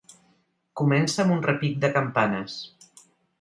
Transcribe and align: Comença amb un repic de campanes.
Comença 0.79 1.21
amb 1.25 1.35
un 1.35 1.43
repic 1.49 1.77
de 1.85 1.93
campanes. 1.99 2.57